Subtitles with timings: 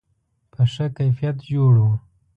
[0.51, 1.87] په ښه کیفیت جوړ و.